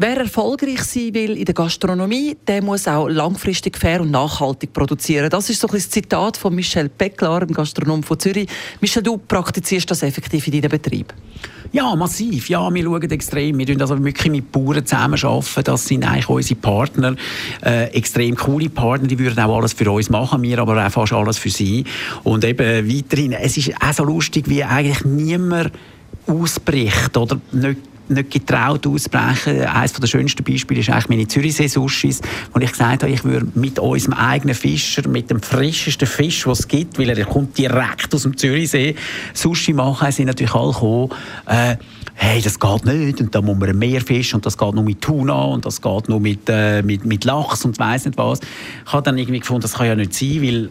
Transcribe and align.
Wer 0.00 0.16
erfolgreich 0.16 0.84
sein 0.84 1.12
will 1.12 1.36
in 1.36 1.44
der 1.44 1.54
Gastronomie, 1.54 2.36
der 2.46 2.62
muss 2.62 2.86
auch 2.86 3.08
langfristig 3.08 3.76
fair 3.76 4.00
und 4.00 4.12
nachhaltig 4.12 4.72
produzieren. 4.72 5.28
Das 5.28 5.50
ist 5.50 5.60
so 5.60 5.66
ein 5.66 5.74
das 5.74 5.90
Zitat 5.90 6.36
von 6.36 6.54
Michel 6.54 6.88
Pecklar, 6.88 7.44
dem 7.44 7.52
Gastronom 7.52 8.04
von 8.04 8.16
Zürich. 8.16 8.48
Michel, 8.80 9.02
du 9.02 9.16
praktizierst 9.16 9.90
das 9.90 10.04
effektiv 10.04 10.46
in 10.46 10.60
deinem 10.60 10.70
Betrieb? 10.70 11.12
Ja, 11.72 11.96
massiv. 11.96 12.48
Ja, 12.48 12.72
wir 12.72 12.84
schauen 12.84 13.10
extrem. 13.10 13.58
Wir 13.58 13.66
arbeiten 13.66 13.80
also 13.80 14.04
wirklich 14.04 14.30
mit 14.30 14.52
Bauern 14.52 14.86
zusammen. 14.86 15.20
Das 15.64 15.84
sind 15.84 16.04
eigentlich 16.04 16.28
unsere 16.28 16.60
Partner. 16.60 17.16
Äh, 17.64 17.86
extrem 17.86 18.36
coole 18.36 18.70
Partner. 18.70 19.08
Die 19.08 19.18
würden 19.18 19.40
auch 19.40 19.56
alles 19.56 19.72
für 19.72 19.90
uns 19.90 20.10
machen. 20.10 20.42
Wir 20.42 20.60
aber 20.60 20.86
auch 20.86 20.92
fast 20.92 21.12
alles 21.12 21.38
für 21.38 21.50
sie. 21.50 21.82
Und 22.22 22.44
eben 22.44 22.88
weiterhin, 22.88 23.32
es 23.32 23.56
ist 23.56 23.72
auch 23.82 23.92
so 23.92 24.04
lustig, 24.04 24.48
wie 24.48 24.62
eigentlich 24.62 25.04
niemand 25.04 25.72
ausbricht 26.28 27.16
oder 27.16 27.40
nicht 27.50 27.78
nicht 28.10 28.30
getraut 28.30 28.86
auszubrechen. 28.86 29.62
Eines 29.62 29.92
der 29.92 30.06
schönsten 30.06 30.44
Beispiele 30.44 30.80
ist 30.80 30.90
eigentlich 30.90 31.08
meine 31.08 31.28
Zürichsee-Sushis, 31.28 32.20
wo 32.52 32.60
ich 32.60 32.72
gesagt 32.72 33.02
habe, 33.02 33.12
ich 33.12 33.24
würde 33.24 33.46
mit 33.54 33.78
unserem 33.78 34.14
eigenen 34.14 34.54
Fischer, 34.54 35.08
mit 35.08 35.30
dem 35.30 35.40
frischesten 35.40 36.06
Fisch, 36.06 36.46
was 36.46 36.60
es 36.60 36.68
gibt, 36.68 36.98
weil 36.98 37.10
er 37.10 37.24
kommt 37.24 37.56
direkt 37.58 38.14
aus 38.14 38.22
dem 38.22 38.36
Zürichsee, 38.36 38.94
Sushi 39.34 39.72
machen, 39.72 40.10
sind 40.12 40.26
natürlich 40.26 40.54
alle 40.54 40.72
gekommen, 40.72 41.10
äh, 41.46 41.76
hey, 42.14 42.40
das 42.42 42.58
geht 42.58 42.84
nicht 42.84 43.20
und 43.20 43.34
da 43.34 43.40
muss 43.40 43.56
man 43.56 43.78
mehr 43.78 44.00
Fisch 44.00 44.34
und 44.34 44.44
das 44.44 44.58
geht 44.58 44.74
nur 44.74 44.84
mit 44.84 45.00
Tuna 45.00 45.40
und 45.44 45.64
das 45.64 45.80
geht 45.80 46.08
nur 46.08 46.20
mit, 46.20 46.48
äh, 46.48 46.82
mit, 46.82 47.04
mit 47.04 47.24
Lachs 47.24 47.64
und 47.64 47.78
weiss 47.78 48.06
nicht 48.06 48.18
was. 48.18 48.40
Ich 48.84 48.92
habe 48.92 49.02
dann 49.04 49.18
irgendwie 49.18 49.40
gefunden, 49.40 49.62
das 49.62 49.74
kann 49.74 49.86
ja 49.86 49.94
nicht 49.94 50.14
sein, 50.14 50.42
weil 50.42 50.70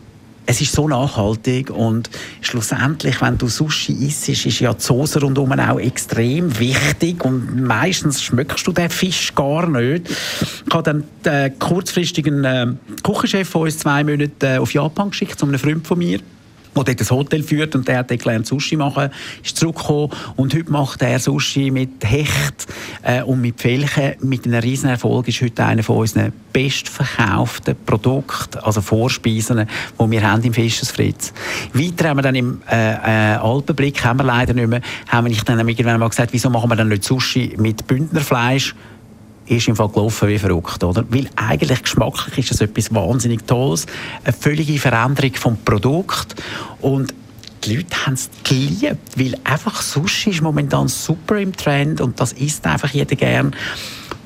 es 0.49 0.61
ist 0.61 0.71
so 0.71 0.87
nachhaltig 0.87 1.69
und 1.69 2.09
schlussendlich, 2.41 3.21
wenn 3.21 3.37
du 3.37 3.47
Sushi 3.47 3.91
isst, 4.07 4.29
ist 4.29 4.59
ja 4.59 4.73
die 4.73 4.81
Soße 4.81 5.19
rundherum 5.19 5.51
auch 5.51 5.79
extrem 5.79 6.57
wichtig 6.57 7.23
und 7.23 7.61
meistens 7.61 8.23
schmeckst 8.23 8.65
du 8.65 8.71
den 8.71 8.89
Fisch 8.89 9.35
gar 9.35 9.67
nicht. 9.67 10.09
Ich 10.09 10.73
habe 10.73 10.83
dann 10.83 11.03
den 11.25 11.59
kurzfristigen 11.59 12.45
äh, 12.45 12.67
Küchenchef 13.03 13.49
von 13.49 13.63
uns 13.63 13.77
zwei 13.77 14.05
Monate 14.05 14.47
äh, 14.47 14.57
auf 14.57 14.73
Japan 14.73 15.09
geschickt, 15.09 15.37
zu 15.37 15.45
einem 15.45 15.59
Freund 15.59 15.85
von 15.85 15.99
mir 15.99 16.19
der 16.83 16.95
dort 16.95 17.11
ein 17.11 17.17
Hotel 17.17 17.43
führt 17.43 17.75
und 17.75 17.87
der 17.87 17.99
hat 17.99 18.09
gelernt 18.09 18.47
Sushi 18.47 18.75
machen, 18.75 19.09
ist 19.43 19.57
zurückgekommen 19.57 20.11
und 20.35 20.53
heute 20.53 20.71
macht 20.71 21.01
er 21.01 21.19
Sushi 21.19 21.71
mit 21.71 22.03
Hecht 22.03 22.67
äh, 23.03 23.21
und 23.23 23.41
mit 23.41 23.61
Felchen 23.61 24.15
mit 24.21 24.45
einem 24.45 24.59
riesen 24.59 24.89
Erfolg, 24.89 25.27
ist 25.27 25.41
heute 25.41 25.65
einer 25.65 25.83
von 25.83 25.97
unseren 25.97 26.33
bestverkauften 26.53 27.75
Produkten, 27.85 28.59
also 28.59 28.81
Vorspeisen, 28.81 29.67
die 29.99 30.11
wir 30.11 30.21
haben 30.23 30.43
im 30.43 30.53
Fischers 30.53 30.91
Fritz. 30.91 31.33
Weiter 31.73 32.09
haben 32.09 32.17
wir 32.17 32.23
dann 32.23 32.35
im 32.35 32.61
äh, 32.69 32.93
äh, 32.93 33.35
Alpenblick, 33.35 34.03
haben 34.03 34.19
wir 34.19 34.23
leider 34.23 34.53
nicht 34.53 34.67
mehr, 34.67 34.81
haben 35.07 35.27
wir 35.27 35.37
dann 35.45 35.67
irgendwann 35.67 35.99
mal 35.99 36.09
gesagt, 36.09 36.33
wieso 36.33 36.49
machen 36.49 36.69
wir 36.69 36.75
dann 36.75 36.89
nicht 36.89 37.03
Sushi 37.03 37.55
mit 37.57 37.85
Bündnerfleisch? 37.87 38.75
Ist 39.47 39.67
im 39.67 39.75
Fall 39.75 39.89
gelaufen 39.89 40.27
wie 40.29 40.39
verrückt, 40.39 40.83
oder? 40.83 41.05
Weil 41.09 41.29
eigentlich 41.35 41.83
geschmacklich 41.83 42.37
ist 42.37 42.51
das 42.51 42.61
etwas 42.61 42.93
wahnsinnig 42.93 43.45
Tolles, 43.45 43.85
eine 44.23 44.33
völlige 44.33 44.77
Veränderung 44.79 45.33
vom 45.35 45.57
Produkt 45.57 46.35
und 46.81 47.13
die 47.63 47.75
Leute 47.75 48.05
haben 48.05 48.13
es 48.13 48.29
geliebt, 48.43 49.17
weil 49.17 49.35
einfach 49.43 49.81
Sushi 49.81 50.29
ist 50.29 50.41
momentan 50.41 50.87
super 50.87 51.37
im 51.37 51.55
Trend 51.55 52.01
und 52.01 52.19
das 52.19 52.33
isst 52.33 52.65
einfach 52.65 52.91
jeder 52.91 53.15
gern. 53.15 53.55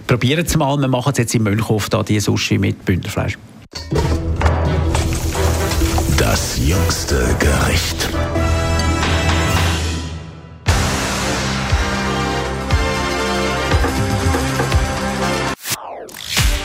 Probieren 0.07 0.45
es 0.45 0.57
mal, 0.57 0.77
wir 0.77 0.87
machen 0.87 1.13
jetzt 1.17 1.33
in 1.33 1.43
Mönchhof 1.43 1.89
da, 1.89 2.03
die 2.03 2.19
Sushi 2.19 2.57
mit 2.57 2.83
Bündnerfleisch. 2.83 3.37
Das 6.17 6.59
jüngste 6.59 7.35
Gericht. 7.39 8.09